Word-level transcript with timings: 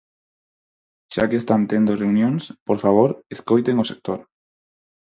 Xa 1.13 1.23
que 1.29 1.37
están 1.41 1.61
tendo 1.71 1.99
reunións, 2.03 2.43
por 2.67 2.77
favor, 2.83 3.09
escoiten 3.35 3.75
o 3.83 3.89
sector. 3.91 4.19